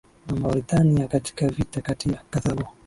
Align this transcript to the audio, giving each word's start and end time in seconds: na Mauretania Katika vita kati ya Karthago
na 0.27 0.35
Mauretania 0.35 1.07
Katika 1.07 1.47
vita 1.49 1.81
kati 1.81 2.09
ya 2.11 2.21
Karthago 2.31 2.67